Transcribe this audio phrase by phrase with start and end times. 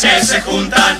[0.00, 0.96] Que se juntan,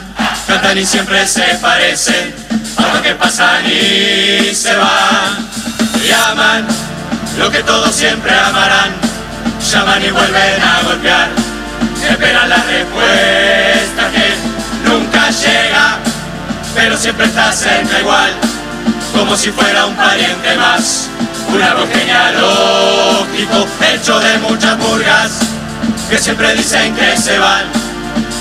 [0.47, 2.33] cantan y siempre se parecen,
[2.77, 5.49] a que pasan y se van.
[6.07, 6.67] Y aman
[7.39, 8.93] lo que todos siempre amarán,
[9.73, 11.31] llaman y vuelven a golpear,
[12.09, 15.99] esperan la respuesta que nunca llega,
[16.75, 18.31] pero siempre está cerca igual,
[19.15, 21.09] como si fuera un pariente más.
[21.49, 25.33] Un árbol genealógico hecho de muchas murgas
[26.09, 27.82] que siempre dicen que se van,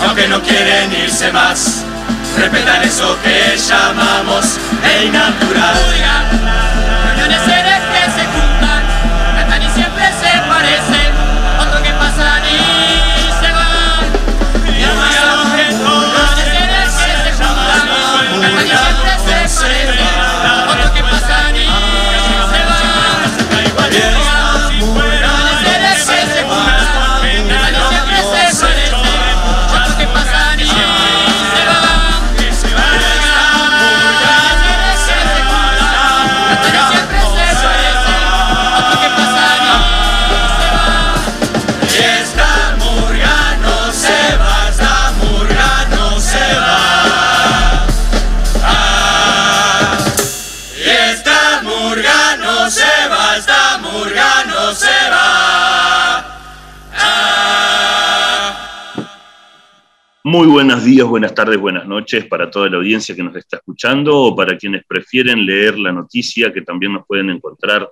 [0.03, 1.83] aunque no quieren irse más.
[2.37, 4.57] Respetan eso que llamamos
[4.99, 5.11] el
[60.31, 64.17] Muy buenos días, buenas tardes, buenas noches para toda la audiencia que nos está escuchando
[64.17, 67.91] o para quienes prefieren leer la noticia que también nos pueden encontrar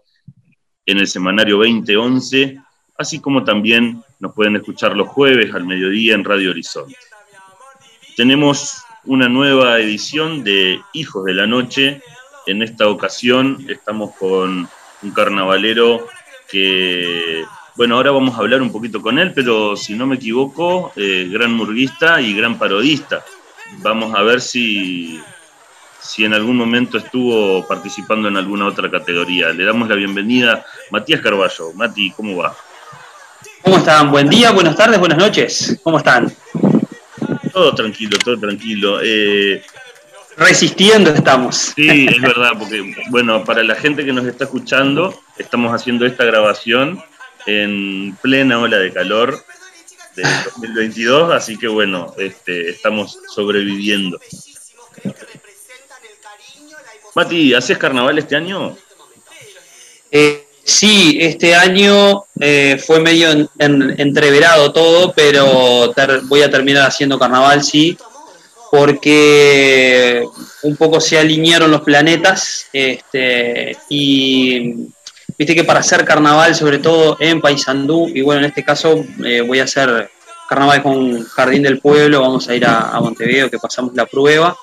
[0.86, 2.58] en el semanario 2011,
[2.98, 6.96] así como también nos pueden escuchar los jueves al mediodía en Radio Horizonte.
[8.16, 12.02] Tenemos una nueva edición de Hijos de la Noche.
[12.48, 14.70] En esta ocasión estamos con
[15.02, 16.08] un carnavalero
[16.50, 17.44] que,
[17.76, 21.28] bueno, ahora vamos a hablar un poquito con él, pero si no me equivoco, eh,
[21.32, 23.24] gran murguista y gran parodista.
[23.78, 25.22] Vamos a ver si,
[26.00, 29.50] si en algún momento estuvo participando en alguna otra categoría.
[29.50, 31.74] Le damos la bienvenida Matías Carballo.
[31.74, 32.56] Mati, ¿cómo va?
[33.62, 34.12] ¿Cómo están?
[34.12, 35.80] Buen día, buenas tardes, buenas noches.
[35.84, 36.34] ¿Cómo están?
[37.54, 39.00] Todo tranquilo, todo tranquilo.
[39.04, 39.62] Eh,
[40.40, 41.74] Resistiendo estamos.
[41.76, 46.24] Sí, es verdad, porque, bueno, para la gente que nos está escuchando, estamos haciendo esta
[46.24, 47.04] grabación
[47.46, 49.44] en plena ola de calor
[50.16, 54.20] del 2022, así que, bueno, este, estamos sobreviviendo.
[57.16, 58.78] Mati, ¿haces carnaval este año?
[60.12, 66.88] Eh, sí, este año eh, fue medio en- en- entreverado todo, pero voy a terminar
[66.88, 67.98] haciendo carnaval, sí,
[68.72, 70.24] porque
[70.64, 74.88] un poco se alinearon los planetas este, y
[75.40, 79.40] viste que para hacer carnaval, sobre todo en Paysandú, y bueno, en este caso eh,
[79.40, 80.12] voy a hacer
[80.50, 84.56] carnaval con Jardín del Pueblo, vamos a ir a, a Montevideo, que pasamos la prueba.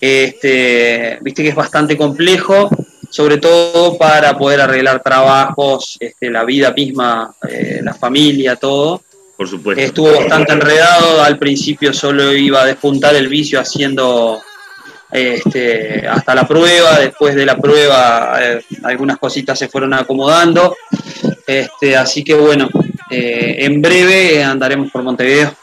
[0.00, 2.70] Este, viste que es bastante complejo,
[3.10, 9.02] sobre todo para poder arreglar trabajos, este, la vida misma, eh, la familia, todo.
[9.36, 9.82] Por supuesto.
[9.82, 14.40] Estuvo bastante enredado, al principio solo iba a despuntar el vicio haciendo
[15.16, 20.76] este, hasta la prueba, después de la prueba eh, algunas cositas se fueron acomodando,
[21.46, 22.68] este, así que bueno,
[23.10, 25.54] eh, en breve andaremos por Montevideo.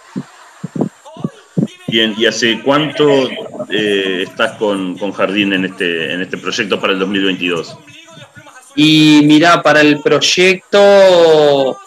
[1.87, 3.29] Bien, ¿y hace cuánto
[3.69, 7.77] eh, estás con, con Jardín en este, en este proyecto para el 2022?
[8.75, 11.77] Y mira, para el proyecto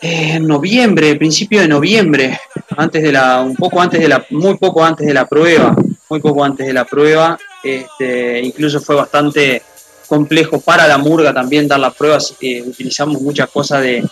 [0.00, 2.38] en noviembre, principio de noviembre,
[2.76, 5.74] antes de la, un poco antes de la, muy poco antes de la prueba,
[6.08, 9.62] muy poco antes de la prueba, este, incluso fue bastante
[10.06, 14.04] complejo para la murga también dar las pruebas, eh, utilizamos muchas cosas de,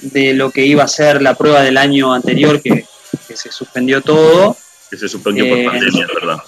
[0.00, 2.84] de lo que iba a ser la prueba del año anterior, que,
[3.28, 4.56] que se suspendió todo,
[4.90, 6.38] Que se suspendió por Eh, pandemia, ¿verdad?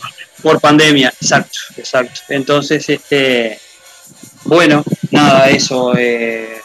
[0.43, 2.21] por pandemia, exacto, exacto.
[2.29, 3.59] Entonces, este,
[4.45, 6.61] bueno, nada, eso, eh,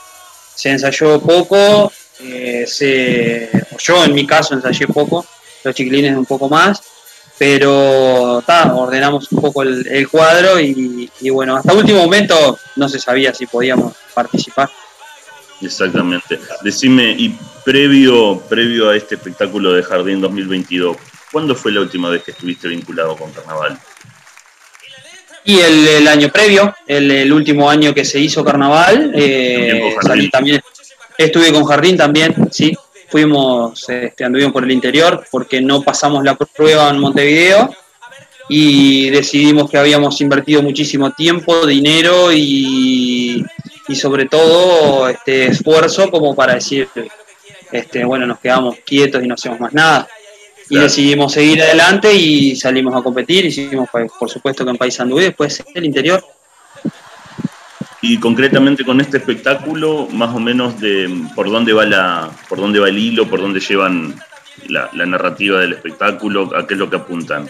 [0.56, 5.26] se ensayó poco, eh, se, o yo en mi caso ensayé poco,
[5.64, 6.82] los chiquilines un poco más,
[7.42, 12.88] pero ta, ordenamos un poco el, el cuadro y, y bueno, hasta último momento no
[12.88, 14.70] se sabía si podíamos participar.
[15.60, 16.40] Exactamente.
[16.62, 17.36] Decime, y
[17.66, 20.98] previo, previo a este espectáculo de Jardín 2022,
[21.32, 23.76] ¿cuándo fue la última vez que estuviste vinculado con Carnaval?
[25.44, 30.30] Y el, el año previo, el, el último año que se hizo carnaval, eh, salí
[30.30, 30.62] también,
[31.18, 32.78] estuve con Jardín también, sí,
[33.12, 37.70] fuimos, este, anduvimos por el interior porque no pasamos la prueba en Montevideo
[38.48, 43.46] y decidimos que habíamos invertido muchísimo tiempo, dinero y,
[43.88, 46.88] y sobre todo este esfuerzo como para decir,
[47.72, 50.08] este, bueno, nos quedamos quietos y no hacemos más nada.
[50.70, 55.26] Y decidimos seguir adelante y salimos a competir, hicimos por supuesto que en Paysandú y
[55.26, 56.24] después el interior.
[58.02, 62.80] Y concretamente con este espectáculo, más o menos de por dónde va la, por dónde
[62.80, 64.16] va el hilo, por dónde llevan
[64.68, 67.48] la, narrativa del espectáculo, a qué es lo que apuntan.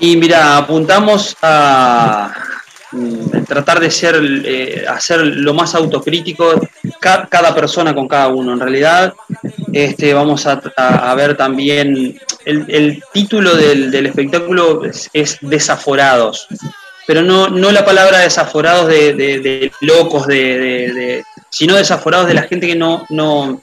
[0.00, 2.32] Y mira, apuntamos a
[2.92, 6.58] mm, tratar de ser, eh, hacer lo más autocrítico
[6.98, 8.54] cada, persona con cada uno.
[8.54, 9.12] En realidad,
[9.74, 16.48] este, vamos a, ver también el, título del, espectáculo es Desaforados
[17.10, 22.76] pero no, no la palabra desaforados de, locos, de, sino desaforados de la gente que
[22.76, 23.60] no, no,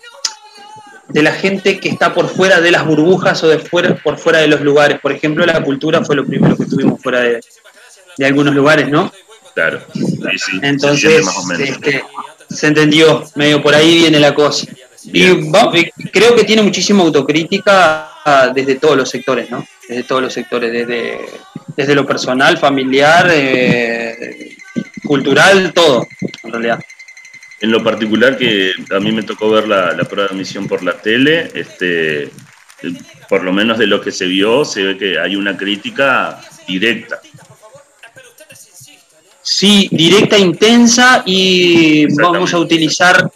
[1.07, 4.39] de la gente que está por fuera de las burbujas o de fuera, por fuera
[4.39, 4.99] de los lugares.
[4.99, 7.39] Por ejemplo, la cultura fue lo primero que tuvimos fuera de,
[8.25, 9.13] algunos lugares, ¿no?
[9.53, 9.79] Claro,
[10.61, 11.25] Entonces,
[11.57, 12.03] este,
[12.49, 14.67] se entendió, medio por ahí viene la cosa.
[15.05, 15.49] Y
[16.11, 18.11] creo que tiene muchísima autocrítica
[18.53, 19.65] desde todos los sectores, ¿no?
[19.87, 21.19] Desde todos los sectores, desde
[21.77, 24.57] desde lo personal, familiar, eh,
[25.03, 26.07] cultural, todo,
[26.43, 26.83] en realidad.
[27.61, 30.93] En lo particular que a mí me tocó ver la, prueba de admisión por la
[30.93, 32.31] tele, este,
[33.29, 37.21] por lo menos de lo que se vio, se ve que hay una crítica directa.
[39.43, 43.31] Sí, directa, intensa y vamos a utilizar,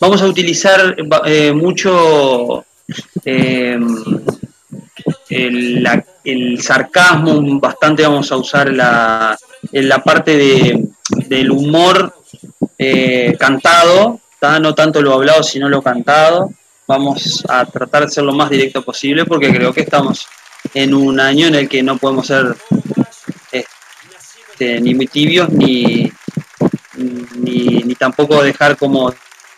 [0.00, 2.66] vamos a utilizar eh, mucho
[3.24, 3.78] eh,
[5.30, 5.88] el,
[6.24, 9.36] el, sarcasmo, bastante vamos a usar la,
[9.72, 10.84] la parte de,
[11.26, 12.14] del humor
[12.78, 14.20] eh, cantado,
[14.60, 16.50] no tanto lo hablado, sino lo cantado.
[16.86, 20.26] Vamos a tratar de ser lo más directo posible porque creo que estamos
[20.74, 22.54] en un año en el que no podemos ser
[23.50, 26.12] este, ni muy tibios ni,
[26.96, 29.14] ni, tampoco dejar como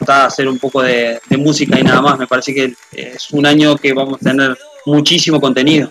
[0.08, 2.18] hacer un poco de, de música y nada más.
[2.18, 4.56] Me parece que es un año que vamos a tener
[4.86, 5.90] muchísimo contenido.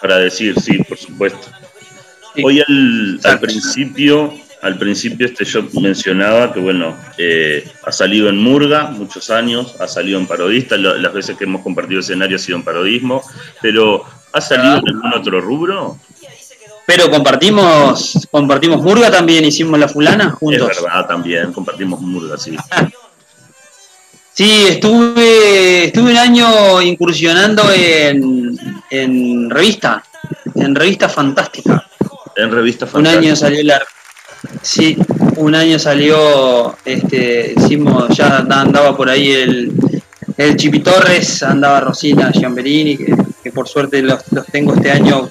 [0.00, 1.48] Para decir, sí, por supuesto.
[2.42, 4.32] Hoy al, principio,
[4.62, 9.88] al principio este yo mencionaba que bueno, eh, ha salido en Murga muchos años, ha
[9.88, 13.22] salido en Parodista, las veces que hemos compartido escenario ha sido en Parodismo,
[13.62, 15.98] pero ¿ha salido en algún otro rubro?
[16.86, 20.70] Pero compartimos, compartimos Murga también, hicimos la fulana juntos.
[20.70, 22.56] Es verdad, también, compartimos Murga, sí.
[24.36, 28.54] Sí, estuve, estuve un año incursionando en,
[28.90, 30.04] en revista,
[30.54, 31.82] en revista fantástica.
[32.36, 33.18] En revista fantástica.
[33.18, 33.82] Un año salió la
[34.60, 34.98] sí,
[35.36, 39.72] un año salió, este, hicimos, ya andaba por ahí el,
[40.36, 44.22] el Chipi Torres, andaba Rosina Giamberini, que, que por suerte los,
[44.52, 45.30] tengo este año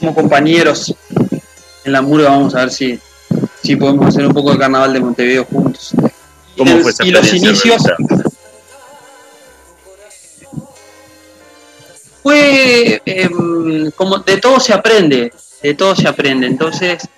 [0.00, 0.92] como compañeros
[1.84, 2.98] en la murga, vamos a ver si,
[3.62, 5.94] si podemos hacer un poco de carnaval de Montevideo juntos.
[6.56, 7.82] ¿Cómo fue esa y los inicios
[12.26, 15.32] fue em, como de todo se aprende,
[15.62, 16.48] de todo se aprende.
[16.48, 17.08] Entonces,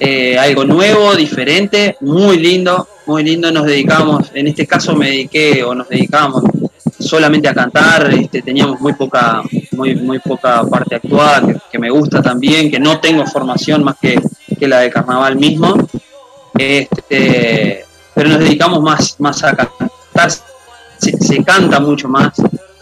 [0.00, 3.52] eh, algo nuevo, diferente, muy lindo, muy lindo.
[3.52, 6.42] Nos dedicamos, en este caso me dediqué o nos dedicamos
[6.98, 12.22] solamente a cantar, este, teníamos muy poca, muy, muy poca parte actual, que, me gusta
[12.22, 14.18] también, que no tengo formación más que,
[14.58, 15.76] que la de carnaval mismo.
[16.56, 17.84] Este,
[18.16, 20.30] pero nos dedicamos más, más a cantar,
[20.98, 22.32] se, canta mucho más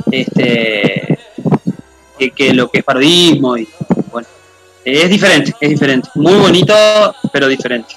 [0.08, 1.18] este,
[2.36, 3.68] que, lo que es parodismo y
[4.12, 4.28] bueno,
[4.84, 6.72] es diferente, es diferente, muy bonito,
[7.32, 7.94] pero diferente.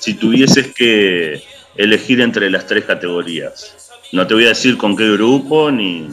[0.00, 1.40] Si tuvieses que
[1.76, 6.08] elegir entre las tres categorías, no te voy a decir con qué grupo ni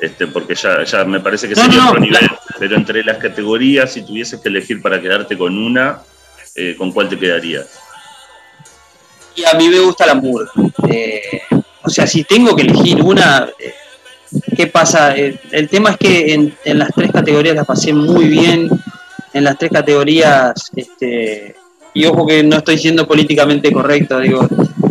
[0.00, 2.28] este, porque ya, ya me parece que sería otro nivel,
[2.58, 6.00] pero entre las categorías, si tuvieses que elegir para quedarte con una,
[6.56, 7.85] eh, ¿con cuál te quedarías?
[9.36, 10.50] Y a mí me gusta la murga.
[10.88, 11.40] Eh,
[11.82, 13.74] o sea, si tengo que elegir una, eh,
[14.56, 15.16] ¿qué pasa?
[15.16, 18.70] Eh, el tema es que en, las tres categorías las pasé muy bien,
[19.32, 21.54] en las tres categorías, este,
[21.92, 24.48] y ojo que no estoy siendo políticamente correcto, digo,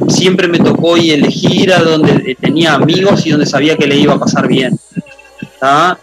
[0.08, 4.14] siempre me tocó y elegir a donde tenía amigos y donde sabía que le iba
[4.14, 4.78] a pasar bien.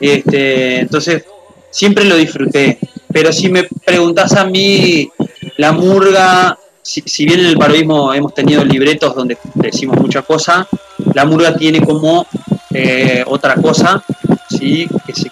[0.00, 1.24] Este, entonces,
[1.70, 2.78] siempre lo disfruté.
[3.12, 5.08] Pero si me preguntas a mí,
[5.56, 6.58] la murga
[7.06, 10.68] si, bien en el parodismo hemos tenido libretos donde decimos mucha cosa,
[11.14, 12.26] la murga tiene como
[12.70, 14.04] eh, otra cosa,
[14.50, 14.88] ¿sí?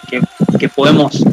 [0.09, 0.21] que,
[0.57, 1.23] que, podemos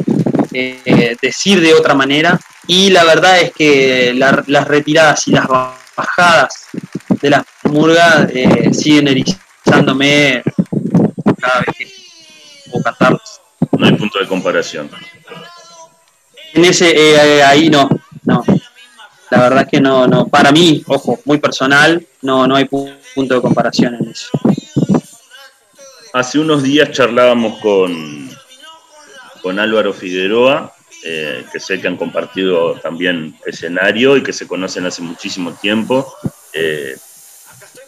[0.53, 2.39] eh, decir de otra manera.
[2.67, 5.47] Y la verdad es que las retiradas y las
[5.95, 6.67] bajadas
[7.21, 10.43] de la murga eh, siguen erizándome
[11.39, 11.87] cada vez que
[12.69, 13.41] puedo cantarlas.
[13.77, 14.89] No hay punto de comparación.
[16.53, 17.89] En ese, ahí no,
[18.23, 18.43] no
[19.31, 23.41] la verdad que no, no, para mí, ojo, muy personal, no, no hay punto de
[23.41, 24.29] comparación en eso.
[26.13, 28.29] hace unos días charlábamos con,
[29.41, 34.85] con Álvaro Figueroa, eh, que sé que han compartido también escenario y que se conocen
[34.85, 36.13] hace muchísimo tiempo.
[36.53, 36.97] Eh,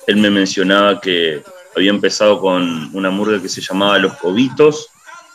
[0.07, 1.43] él me mencionaba que
[1.75, 4.89] había empezado con una murga que se llamaba Los Cobitos.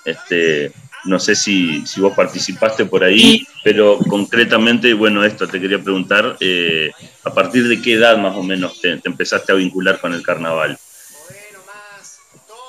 [0.05, 0.73] Este,
[1.05, 6.91] no sé si, vos participaste por ahí, pero concretamente, bueno, esto te quería preguntar, eh,
[7.25, 10.79] ¿a partir de qué edad más o menos te empezaste a vincular con el carnaval?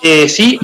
[0.04, 0.60] Eh, sí,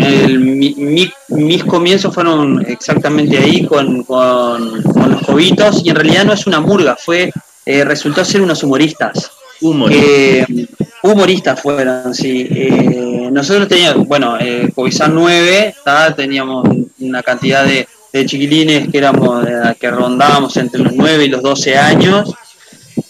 [1.29, 6.95] mis comienzos fueron exactamente ahí con, los jovitos y en realidad no es una murga,
[6.95, 7.31] fue
[7.65, 9.31] eh, resultó ser unos humoristas.
[9.61, 10.67] Humoristas.
[11.03, 12.47] Humoristas fueron, sí.
[12.49, 15.75] Eh, nosotros teníamos, bueno, eh, 9,
[16.15, 16.67] teníamos
[16.99, 17.87] una cantidad de,
[18.25, 19.45] chiquilines que éramos,
[19.79, 22.33] que rondábamos entre los 9 y los 12 años.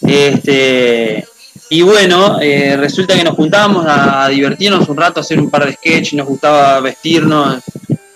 [0.06, 1.24] Este,
[1.70, 5.66] y bueno, eh, resulta que nos juntábamos a divertirnos un rato, a hacer un par
[5.66, 7.62] de sketches, nos gustaba vestirnos,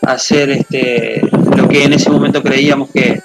[0.03, 1.21] hacer este,
[1.57, 3.21] lo que en ese momento creíamos que,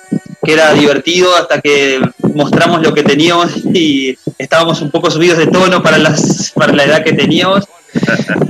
[0.46, 2.02] era divertido hasta que
[2.34, 6.84] mostramos lo que teníamos y estábamos un poco subidos de tono para, las, para la
[6.84, 7.66] edad que teníamos.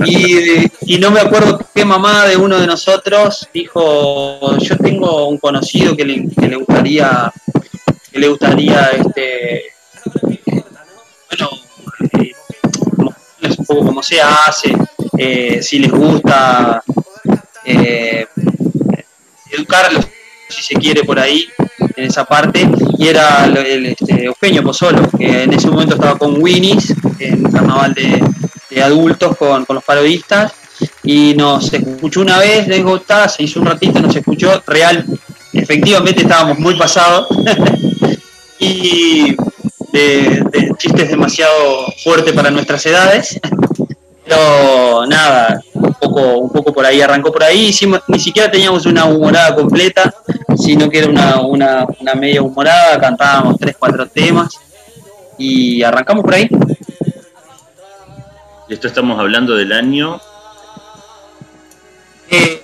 [0.06, 5.96] Y, no me acuerdo qué mamá de uno de nosotros dijo, yo tengo un conocido
[5.96, 7.32] que le, gustaría,
[8.10, 9.64] que le gustaría este,
[11.28, 11.50] bueno,
[13.58, 14.74] un poco cómo se hace,
[15.18, 16.82] eh, si les gusta
[17.64, 18.26] eh,
[19.50, 20.06] educarlos,
[20.48, 21.46] si se quiere, por ahí,
[21.96, 26.42] en esa parte, y era el, este, Eugenio Pozzolo, que en ese momento estaba con
[26.42, 30.52] Winnie's, en un carnaval de, adultos con, los parodistas,
[31.04, 35.04] y nos escuchó una vez, les gustaba, se hizo un ratito, nos escuchó, real,
[35.52, 37.28] efectivamente estábamos muy pasados,
[38.58, 39.36] y
[39.92, 43.40] de, chistes demasiado fuertes para nuestras edades.
[44.26, 45.43] Pero nada,
[46.14, 47.74] poco, un poco por ahí, arrancó por ahí,
[48.08, 50.14] ni siquiera teníamos una humorada completa,
[50.56, 54.54] sino que era una, una, una media humorada, cantábamos tres, cuatro temas
[55.38, 56.48] y arrancamos por ahí.
[58.68, 60.20] Esto estamos hablando del año.
[62.30, 62.62] Eh,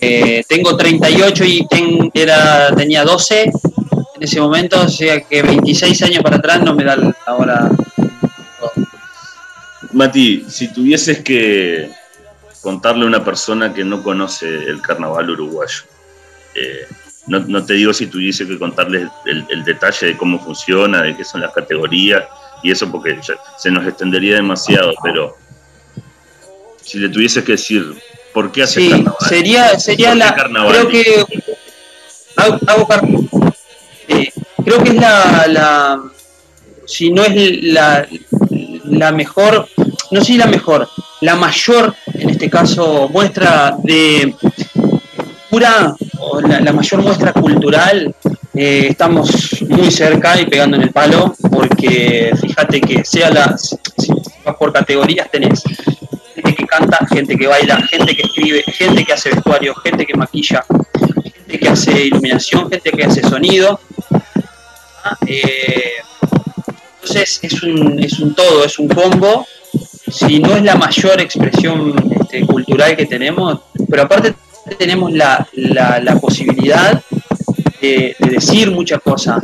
[0.00, 1.66] eh, tengo 38 y
[2.14, 6.84] era, tenía 12 en ese momento, o sea que 26 años para atrás no me
[6.84, 7.70] da la hora.
[9.92, 12.01] Mati, si tuvieses que
[12.62, 15.82] contarle a una persona que no conoce el carnaval uruguayo,
[16.54, 16.86] eh,
[17.26, 21.40] no, te digo si tuviese que contarle el, detalle de cómo funciona, de qué son
[21.40, 22.24] las categorías
[22.62, 23.20] y eso porque
[23.58, 25.36] se nos extendería demasiado, pero
[26.80, 27.94] si le tuvieses que decir
[28.32, 29.16] por qué hace carnaval.
[29.28, 30.34] Sería, sería la.
[30.34, 31.24] Creo que.
[32.36, 32.88] Hago, hago,
[34.64, 36.02] creo que es la,
[36.86, 38.08] si no es la,
[38.84, 39.68] la mejor,
[40.10, 40.88] no sé si la mejor,
[41.20, 44.34] la mayor, en este caso, muestra de
[45.50, 45.94] pura,
[46.48, 48.14] la, mayor muestra cultural,
[48.54, 53.76] eh, estamos muy cerca y pegando en el palo, porque fíjate que sea la, si
[54.44, 55.62] vas por categorías tenés
[56.34, 60.14] gente que canta, gente que baila, gente que escribe, gente que hace vestuario, gente que
[60.14, 60.64] maquilla,
[61.22, 63.80] gente que hace iluminación, gente que hace sonido,
[65.26, 65.92] eh,
[66.94, 69.44] entonces es un, es un todo, es un combo.
[70.12, 74.34] Si no es la mayor expresión este, cultural que tenemos, pero aparte
[74.78, 75.48] tenemos la,
[76.20, 77.02] posibilidad
[77.80, 79.42] de, decir muchas cosas,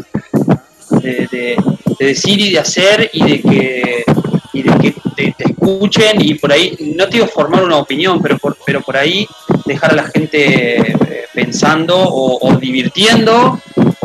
[0.91, 1.57] de,
[1.99, 4.05] decir y de hacer y de que,
[4.53, 8.37] y de que te, escuchen y por ahí, no te digo formar una opinión, pero
[8.37, 9.27] por, pero por ahí
[9.65, 10.97] dejar a la gente eh,
[11.33, 13.59] pensando o divirtiendo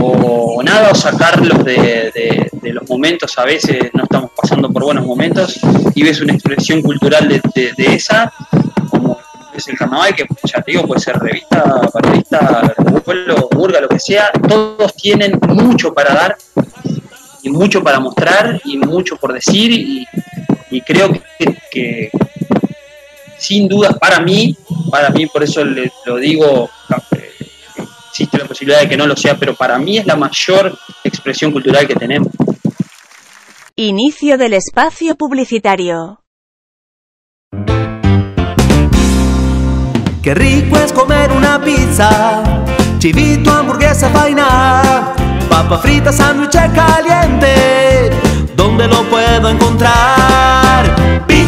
[0.06, 5.60] o nada, o sacarlos de, los momentos, a veces no estamos pasando por buenos momentos,
[5.96, 8.32] y ves una expresión cultural de, esa,
[8.90, 9.18] como
[9.56, 12.74] es el carnaval, que ya te digo, puede ser revista, periodista,
[13.06, 16.38] pueblo, burga, lo que sea, todos tienen mucho para dar,
[17.42, 21.12] y mucho para mostrar, y mucho por decir, y, creo
[21.72, 22.10] que,
[23.38, 24.58] sin duda, para mí,
[24.90, 26.70] para mí, por eso lo digo,
[28.14, 31.52] existe la posibilidad de que no lo sea, pero para mí es la mayor expresión
[31.52, 32.32] cultural que tenemos.
[33.76, 36.20] Inicio del espacio publicitario.
[40.22, 42.44] Qué rico es comer una pizza,
[43.00, 45.16] chivito, hamburguesa, vaina,
[45.50, 48.12] papa frita, sándwich caliente,
[48.56, 50.63] ¿dónde lo puedo encontrar?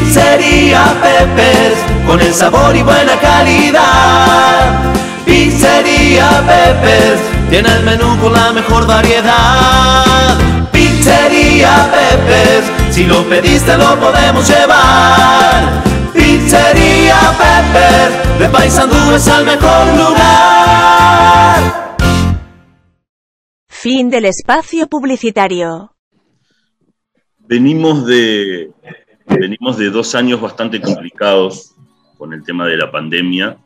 [0.06, 4.94] Pizzería Peppers, con el sabor y buena calidad
[5.26, 10.38] Pizzería Peppers tiene el menú con la mejor variedad.
[10.72, 15.84] Pizzería Peppers, si lo pediste lo podemos llevar.
[16.14, 21.96] Pizzería Peppers, Paysandú es el mejor lugar.
[23.68, 25.96] Fin del espacio publicitario.
[27.40, 28.72] Venimos de,
[29.40, 31.76] venimos de dos años bastante complicados
[32.18, 33.58] con el tema de la pandemia.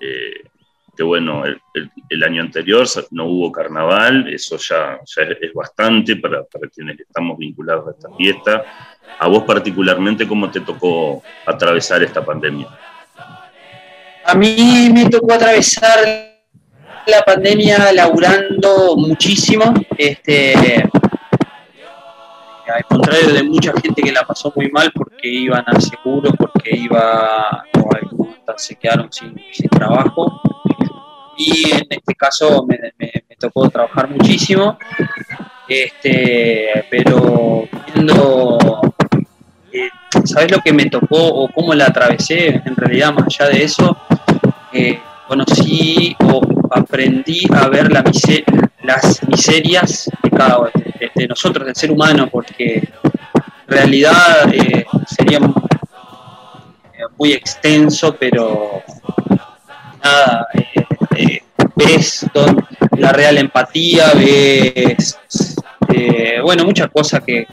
[0.00, 0.44] Eh,
[0.96, 5.00] que bueno, el, año anterior no hubo carnaval, eso ya,
[5.40, 8.64] es, bastante para, quienes estamos vinculados a esta fiesta.
[9.18, 12.68] A vos particularmente, ¿cómo te tocó atravesar esta pandemia?
[14.24, 15.98] A mí me tocó atravesar
[17.06, 20.88] la pandemia laburando muchísimo, este,
[22.72, 26.76] al contrario de mucha gente que la pasó muy mal porque iban al seguro, porque
[26.76, 27.64] iba,
[28.56, 30.40] se quedaron sin, sin trabajo
[31.36, 32.78] y en este caso me,
[33.38, 34.78] tocó trabajar muchísimo,
[35.68, 38.58] este, pero viendo,
[39.72, 39.88] eh,
[40.24, 42.62] ¿sabes lo que me tocó o cómo la atravesé?
[42.64, 43.96] En realidad, más allá de eso,
[44.72, 46.40] eh, conocí o
[46.70, 48.02] aprendí a ver la
[48.82, 50.70] las miserias de cada
[51.14, 55.40] de, nosotros, del ser humano, porque en realidad eh, sería
[57.18, 58.82] muy extenso, pero
[60.02, 60.46] nada,
[61.74, 62.26] ves
[62.96, 65.18] la real empatía, ves,
[65.88, 67.46] eh, bueno, muchas cosas que,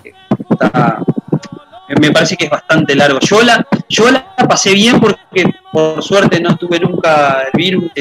[2.00, 3.20] me parece que es bastante largo.
[3.20, 7.92] Yo la, yo la pasé bien porque por suerte no tuve nunca el virus.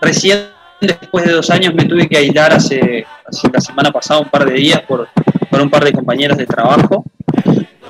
[0.00, 0.46] recién
[0.80, 3.06] después de dos años me tuve que aislar hace,
[3.52, 5.08] la semana pasada un par de días por,
[5.48, 7.04] por un par de compañeros de trabajo.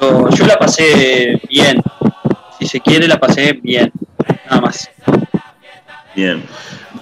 [0.00, 1.82] yo la pasé bien.
[2.58, 3.90] Si se quiere, la pasé bien.
[4.48, 4.90] Nada más.
[6.14, 6.44] Bien.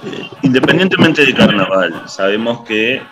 [0.07, 3.03] Eh, independientemente de carnaval, sabemos que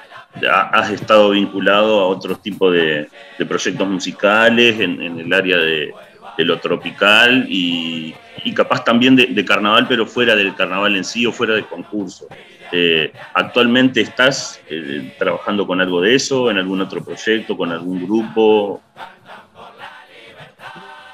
[0.46, 3.08] has estado vinculado a otros tipos de,
[3.46, 5.92] proyectos musicales en, el área de,
[6.38, 8.14] lo tropical y,
[8.54, 12.26] capaz también de, carnaval, pero fuera del carnaval en sí o fuera del concurso.
[12.70, 18.04] Eh, ¿Actualmente estás eh, trabajando con algo de eso, en algún otro proyecto, con algún
[18.04, 18.82] grupo?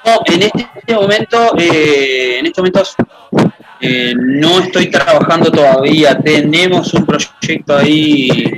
[0.05, 2.83] No, en este momento, en este momento
[3.79, 8.51] eh, no estoy trabajando todavía, tenemos un proyecto ahí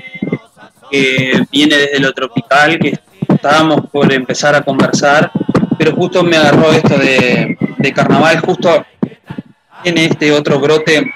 [0.90, 5.32] que viene desde lo tropical, que estábamos por empezar a conversar,
[5.78, 7.58] pero justo me agarró esto de,
[7.94, 8.86] carnaval, justo
[9.84, 11.14] en este otro brote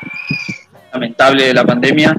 [0.93, 2.17] lamentable de la pandemia,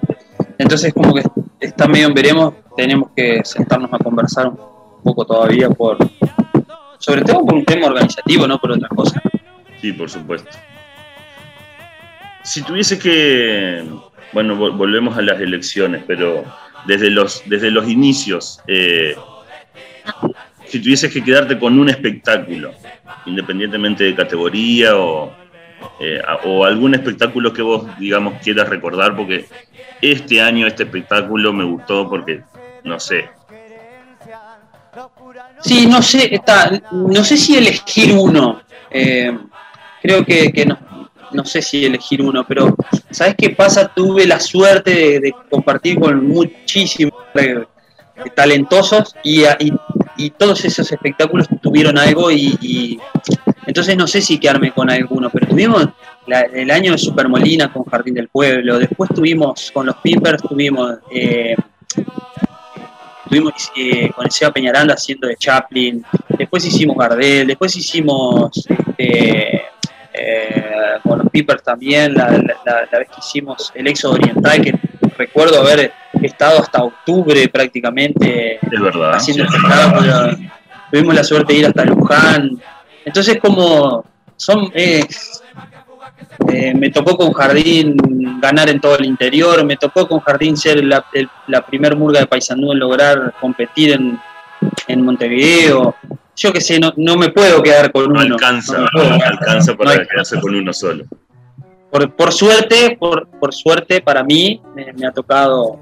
[0.58, 1.22] entonces como que
[1.58, 5.96] está medio en veremos, tenemos que sentarnos a conversar un poco todavía por,
[6.98, 9.22] sobre todo por un tema organizativo, no por otra cosa.
[9.80, 10.50] Sí, por supuesto.
[12.42, 13.84] Si tuviese que,
[14.32, 16.44] bueno, volvemos a las elecciones, pero
[16.86, 19.14] desde los, desde los inicios, eh,
[20.66, 22.72] si tuvieses que quedarte con un espectáculo,
[23.26, 25.32] independientemente de categoría o,
[26.00, 29.46] eh, o algún espectáculo que vos, digamos, quieras recordar, porque
[30.00, 32.42] este año este espectáculo me gustó porque,
[32.84, 33.28] no sé.
[35.60, 38.62] Sí, no sé, está, no sé si elegir uno.
[38.90, 39.36] Eh,
[40.02, 40.78] creo que, que no,
[41.32, 42.76] no sé si elegir uno, pero
[43.10, 43.88] ¿sabes qué pasa?
[43.88, 47.14] Tuve la suerte de, compartir con muchísimos
[48.34, 49.44] talentosos y,
[50.38, 52.98] todos esos espectáculos tuvieron algo y,
[53.66, 55.88] entonces no sé si quedarme con alguno, pero tuvimos
[56.52, 60.98] el año de Super Molina con Jardín del Pueblo, después tuvimos con los Pippers, tuvimos...
[61.10, 61.56] Eh,
[63.34, 66.04] eh, con el Seba Peñaranda haciendo de Chaplin,
[66.36, 68.68] después hicimos Gardel, después hicimos
[70.14, 74.74] eh, con los Pippers también, la, vez que hicimos el Éxodo Oriental, que
[75.16, 78.58] recuerdo haber estado hasta octubre prácticamente
[79.12, 80.50] haciendo el
[80.90, 82.60] Tuvimos la suerte de ir hasta Luján.
[83.04, 84.04] Entonces, como
[84.36, 84.70] son.
[84.74, 85.04] Eh,
[86.48, 87.96] eh, me tocó con Jardín
[88.40, 91.04] ganar en todo el interior, me tocó con Jardín ser la,
[91.66, 94.18] primer murga de Paysandú en lograr competir en,
[94.88, 95.96] en Montevideo
[96.36, 98.20] yo que sé, no, no me puedo quedar con uno.
[98.20, 101.04] Alcanza, no, alcanza para quedarse con uno solo.
[101.90, 105.78] Por, por suerte, por, por, suerte para mí, me, ha tocado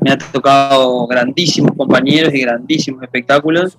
[0.00, 3.78] me ha tocado grandísimos compañeros y grandísimos espectáculos.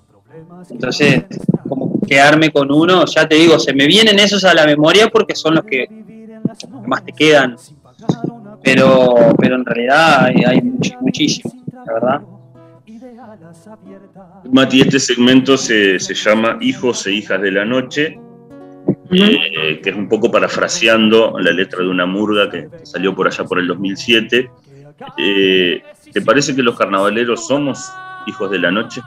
[0.68, 1.24] Entonces,
[1.68, 5.36] como quedarme con uno, ya te digo, se me vienen esos a la memoria porque
[5.36, 5.88] son los que
[6.86, 7.56] más te quedan.
[8.62, 10.60] Pero, pero en realidad hay, hay
[11.00, 12.20] muchísimos, la verdad.
[14.52, 18.18] Mati, este segmento se, llama Hijos e Hijas de la Noche,
[19.10, 23.44] eh, que es un poco parafraseando la letra de una murga que, salió por allá
[23.44, 24.50] por el 2007.
[25.16, 25.82] Eh,
[26.12, 27.90] ¿Te parece que los carnavaleros somos
[28.26, 29.00] hijos de la noche?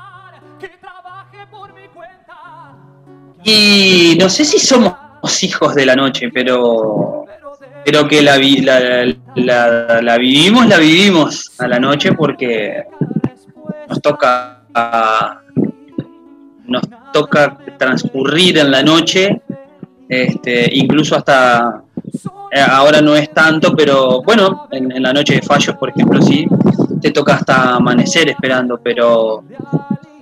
[3.44, 7.26] Y no sé si somos hijos de la noche, pero
[7.86, 8.38] pero que la,
[9.36, 12.86] la, la, vivimos, la vivimos a la noche porque
[13.94, 14.60] nos toca
[16.66, 19.42] nos toca transcurrir en la noche,
[20.10, 21.84] este, incluso hasta
[22.52, 26.48] eh, ahora no es tanto, pero bueno, en, la noche de fallos, por ejemplo, sí,
[27.02, 29.44] te toca hasta amanecer esperando, pero,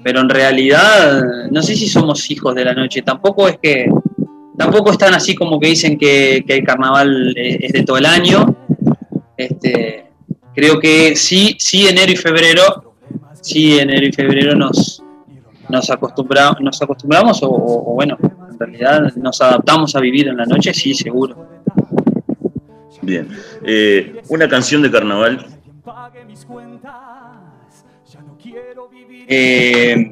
[0.03, 3.89] pero en realidad no sé si somos hijos de la noche, tampoco es que,
[4.57, 8.55] tampoco están así como que dicen que, el carnaval es, de todo el año,
[9.37, 10.07] este,
[10.53, 12.90] creo que sí, sí enero y febrero,
[13.41, 15.03] sí enero y febrero nos,
[15.69, 20.73] nos, acostumbramos, nos acostumbramos o bueno, en realidad nos adaptamos a vivir en la noche,
[20.73, 21.61] sí, seguro.
[23.01, 23.27] Bien.
[23.63, 25.45] Eh, una canción de carnaval.
[29.27, 30.11] Eh,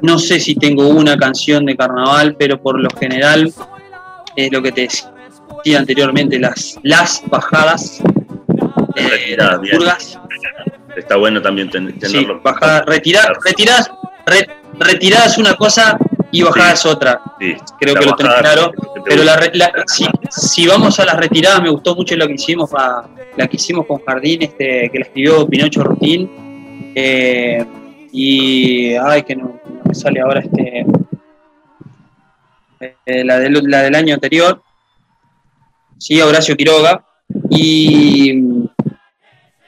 [0.00, 3.52] no sé si tengo una canción de carnaval, pero por lo general
[4.36, 8.02] es lo que te decía anteriormente, las, las bajadas.
[8.96, 9.36] Eh,
[10.96, 12.06] Está bueno también tenerlo.
[12.06, 12.26] Sí,
[15.38, 15.98] una cosa
[16.30, 17.20] y bajada es otra.
[17.38, 18.72] Creo que lo tenés claro.
[19.04, 19.22] Pero
[20.30, 22.70] si, vamos a las retiradas, me gustó mucho lo que hicimos,
[23.36, 26.92] la que hicimos con Jardín, este, que la escribió Pinocho Rutín.
[26.94, 27.64] Eh,
[28.12, 30.86] y, ay, que no, me sale ahora este.
[33.06, 34.62] Eh, la, del, la del año anterior.
[35.98, 37.04] Sí, Horacio Quiroga.
[37.50, 38.61] Y,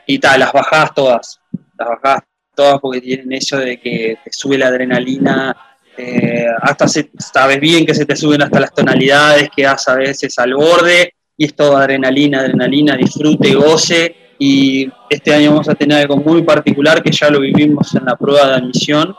[0.07, 1.41] y tal, las bajadas todas.
[1.79, 5.57] Las bajadas todas porque tienen eso de que te sube la adrenalina
[5.97, 10.55] eh, hasta sabes bien que se te suben hasta las tonalidades, que a veces al
[10.55, 16.17] borde, y es todo adrenalina, adrenalina, disfrute, goce, y este año vamos a tener algo
[16.17, 19.15] muy particular que ya lo vivimos en la prueba de admisión,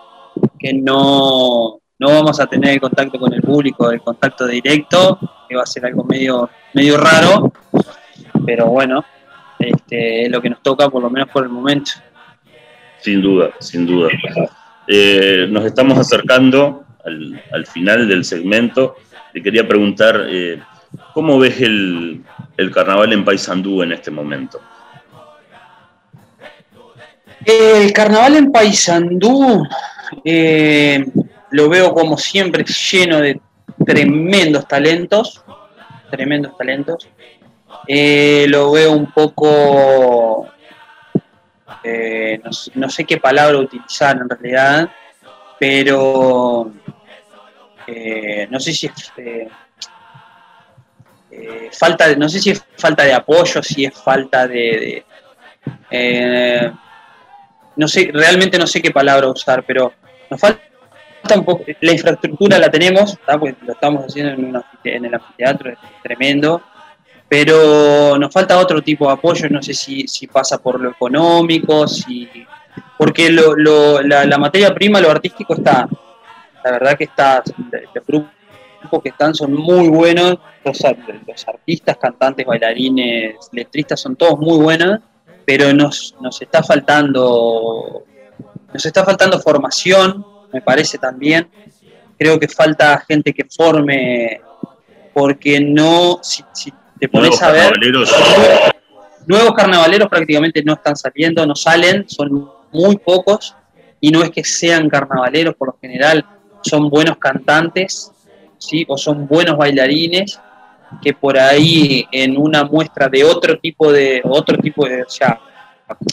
[0.60, 5.18] que no, no vamos a tener el contacto con el público, el contacto directo,
[5.48, 7.54] que va a ser algo medio, medio raro,
[8.46, 9.06] pero bueno,
[9.60, 11.92] este, es lo que nos toca por lo menos por el momento.
[13.00, 14.10] Sin duda, sin duda.
[14.88, 18.96] Eh, nos estamos acercando al, final del segmento.
[19.34, 20.60] Te quería preguntar, eh,
[21.14, 22.24] ¿cómo ves el,
[22.74, 24.60] carnaval en Paysandú en este momento?
[27.46, 29.64] El carnaval en Paysandú
[30.24, 31.06] eh,
[31.52, 33.40] lo veo como siempre lleno de
[33.86, 35.44] tremendos talentos,
[36.10, 37.08] tremendos talentos.
[37.88, 40.50] Lo veo un poco
[41.88, 42.42] eh,
[42.74, 44.90] no, sé qué palabra utilizar en realidad,
[45.60, 46.74] pero
[47.86, 49.48] eh, no sé si es eh,
[51.72, 55.06] falta de, no sé si es falta de apoyo, si es falta de,
[57.76, 59.94] no sé, realmente no sé qué palabra usar, pero
[60.28, 60.64] nos falta
[61.36, 63.16] un poco, la infraestructura la tenemos,
[63.62, 64.56] lo estamos haciendo en,
[64.96, 66.64] en el anfiteatro, es tremendo,
[67.28, 72.30] pero nos falta otro tipo de apoyo, no sé si, pasa por lo económico, si
[72.98, 75.88] porque la, materia prima, lo artístico está,
[76.64, 77.44] la verdad que está,
[77.94, 80.80] los grupos que están son muy buenos, los,
[81.28, 85.00] los artistas, cantantes, bailarines, letristas son todos muy buenos,
[85.46, 88.06] pero nos, nos está faltando,
[88.72, 91.50] nos está faltando formación, me parece también,
[92.18, 94.42] creo que falta gente que forme,
[95.14, 97.74] porque no, si, si te pones a ver.
[99.28, 103.56] Nuevos carnavaleros prácticamente no están saliendo, no salen, son muy pocos
[104.00, 106.24] y no es que sean carnavaleros por lo general,
[106.62, 108.12] son buenos cantantes,
[108.60, 108.86] ¿sí?
[108.88, 110.40] o son buenos bailarines
[111.02, 115.40] que por ahí en una muestra de otro tipo de otro tipo de, o sea,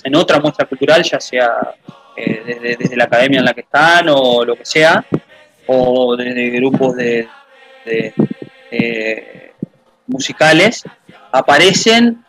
[0.03, 1.75] en otra muestra cultural, ya sea
[2.17, 5.05] eh, desde, la academia en la que están o lo que sea,
[5.67, 7.29] o desde grupos de,
[7.85, 8.15] de
[8.71, 9.42] eh,
[10.13, 10.85] musicales
[11.31, 12.25] aparecen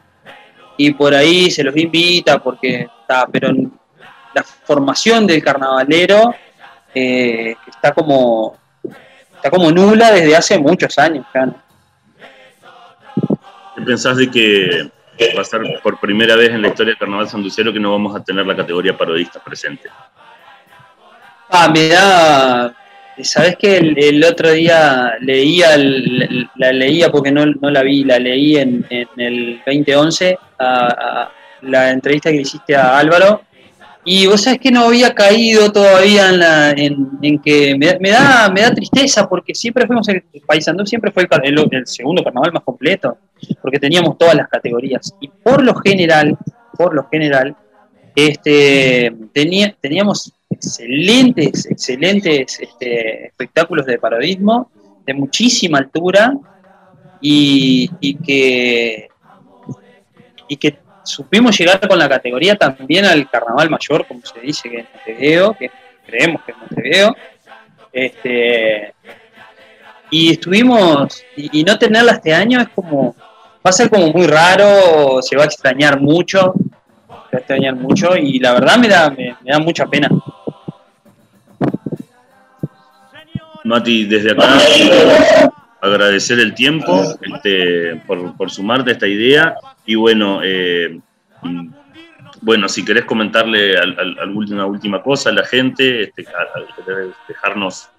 [0.77, 3.51] y por ahí se los invita porque está, pero
[4.33, 6.33] la formación del carnavalero
[6.93, 8.57] eh, está como
[9.35, 11.25] está como nula desde hace muchos años.
[13.75, 14.91] ¿Qué pensás de que
[15.35, 18.15] va a ser por primera vez en la historia del carnaval sanducero que no vamos
[18.15, 19.89] a tener la categoría parodista presente?
[21.49, 22.73] Ah, me da
[23.21, 25.77] Sabes que el, otro día leía,
[26.55, 28.85] la leía porque no, la vi, la leí en,
[29.17, 31.29] el 2011, a,
[31.61, 33.41] la entrevista que hiciste a Álvaro,
[34.05, 38.61] y vos sabés que no había caído todavía en, la, en, que me, da, me
[38.61, 43.17] da tristeza porque siempre fuimos, el Paisandú siempre fue el, el, segundo carnaval más completo,
[43.61, 45.13] porque teníamos todas las categorías.
[45.21, 46.37] Y por lo general,
[46.77, 47.55] por lo general,
[48.15, 50.33] este, tenía, teníamos
[50.65, 54.71] excelentes, excelentes este, espectáculos de parodismo
[55.05, 56.33] de muchísima altura
[57.21, 59.09] y, y que
[60.47, 64.79] y que supimos llegar con la categoría también al carnaval mayor, como se dice que
[64.79, 65.71] es Montevideo, que
[66.05, 67.15] creemos que es Montevideo.
[67.91, 68.93] Este,
[70.09, 73.15] y estuvimos, y, no tenerla este año es como,
[73.65, 76.53] va a ser como muy raro, se va a extrañar mucho,
[77.07, 80.09] se va a extrañar mucho, y la verdad me da, me, da mucha pena.
[83.63, 84.59] Mati, desde acá
[85.81, 90.99] agradecer el tiempo este, por, por sumarte a esta idea y bueno, eh,
[92.41, 96.25] bueno, si querés comentarle alguna última cosa a la gente, este,
[97.27, 97.89] dejarnos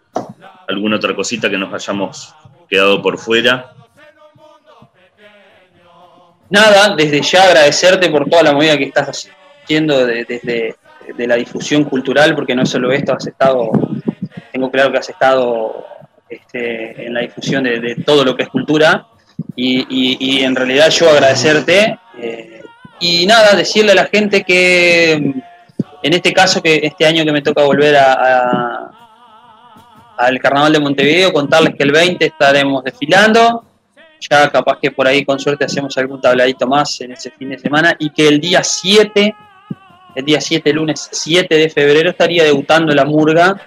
[0.69, 2.35] alguna otra cosita que nos hayamos
[2.69, 3.73] quedado por fuera.
[6.51, 9.29] Nada, desde ya agradecerte por toda la movida que estás
[9.63, 10.77] haciendo desde
[11.17, 13.71] de, la difusión cultural, porque no solo esto, has estado,
[14.55, 15.85] tengo claro que has estado
[16.29, 19.09] este, en la difusión de, todo lo que es cultura,
[19.57, 21.99] y, en realidad yo agradecerte.
[22.21, 22.63] Eh,
[23.01, 27.43] y nada, decirle a la gente que en este caso, que este año que me
[27.43, 28.93] toca volver a,
[30.19, 33.65] al Carnaval de Montevideo, contarles que el 20 estaremos desfilando,
[34.21, 37.59] ya capaz que por ahí con suerte hacemos algún tabladito más en ese fin de
[37.59, 39.35] semana, y que el día 7,
[40.15, 43.61] el día 7, lunes 7 de febrero, estaría debutando la murga,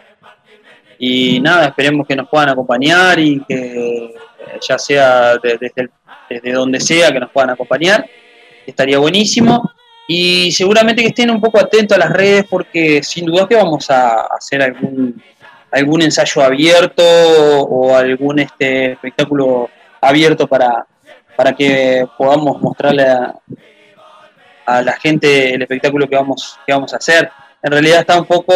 [1.00, 4.14] y nada, esperemos que nos puedan acompañar y que
[4.68, 5.72] ya sea desde,
[6.30, 8.06] desde donde sea que nos puedan acompañar
[8.68, 9.72] estaría buenísimo.
[10.08, 13.90] Y seguramente que estén un poco atentos a las redes porque sin duda que vamos
[13.90, 15.22] a hacer algún,
[15.72, 20.86] algún ensayo abierto o algún este, espectáculo abierto para,
[21.36, 23.34] para que podamos mostrarle a,
[24.66, 27.30] la gente el espectáculo que vamos, que vamos a hacer.
[27.64, 28.54] En realidad está un poco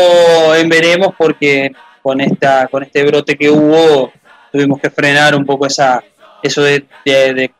[0.55, 1.71] en veremos porque
[2.01, 4.11] con, esta, con este brote que hubo
[4.51, 6.03] tuvimos que frenar un poco esa,
[6.43, 7.51] eso de, de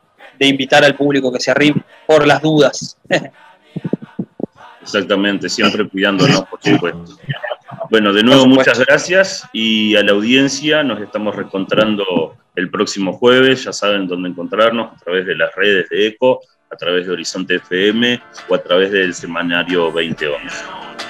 [0.41, 2.97] de invitar al público que se arrime por las dudas.
[4.81, 7.19] Exactamente, siempre cuidándonos, por supuesto.
[7.91, 13.65] Bueno, de nuevo muchas gracias y a la audiencia nos estamos reencontrando el próximo jueves,
[13.65, 17.55] ya saben dónde encontrarnos, a través de las redes de ECO, a través de Horizonte
[17.55, 20.55] FM o a través del semanario 2011.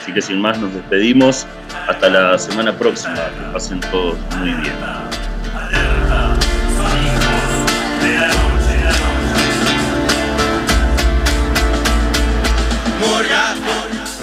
[0.01, 1.45] Así que sin más nos despedimos,
[1.87, 4.75] hasta la semana próxima, que pasen todos muy bien.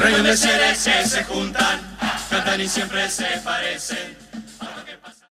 [0.01, 1.81] Rayos de seres que se juntan,
[2.31, 4.17] cantan y siempre se parecen.